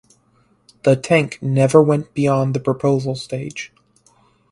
[0.81, 3.71] The tank never went beyond the proposal stage.